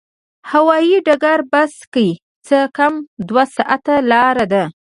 [0.51, 2.07] هوایي ډګره بس کې
[2.47, 2.93] څه کم
[3.27, 4.63] دوه ساعته لاره ده.